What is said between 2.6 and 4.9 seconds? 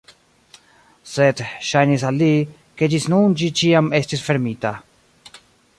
ke ĝis nun ĝi ĉiam estis fermita.